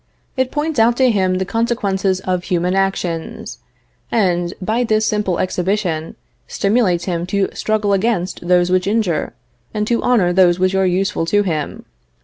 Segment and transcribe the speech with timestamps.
[0.35, 3.59] It points out to him the consequences of human actions,
[4.11, 6.15] and, by this simple exhibition,
[6.47, 9.33] stimulates him to struggle against those which injure,
[9.75, 11.85] and to honor those which are useful to him.